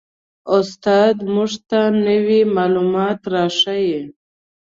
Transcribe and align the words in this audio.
استاد 0.57 1.15
موږ 1.33 1.51
ته 1.69 1.79
نوي 2.07 2.41
معلومات 2.55 3.19
را 3.33 3.45
ښیي 3.59 3.99